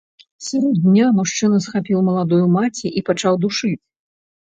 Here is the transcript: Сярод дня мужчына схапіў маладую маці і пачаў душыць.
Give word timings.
Сярод 0.43 0.75
дня 0.85 1.09
мужчына 1.17 1.59
схапіў 1.65 1.99
маладую 2.07 2.39
маці 2.55 2.93
і 3.01 3.05
пачаў 3.11 3.37
душыць. 3.45 3.79